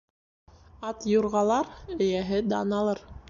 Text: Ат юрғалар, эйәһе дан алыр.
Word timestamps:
Ат 0.91 1.05
юрғалар, 1.11 1.69
эйәһе 1.97 2.43
дан 2.57 2.77
алыр. 2.81 3.05